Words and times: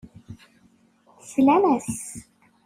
Slan-as. 1.29 1.89